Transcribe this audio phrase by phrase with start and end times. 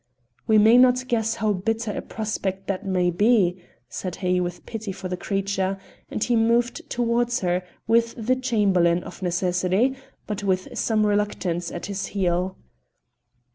[0.47, 4.91] "We may not guess how bitter a prospect that may be," said he with pity
[4.91, 5.77] for the creature,
[6.09, 9.95] and he moved towards her, with the Chamberlain, of necessity,
[10.25, 12.57] but with some reluctance, at his heel.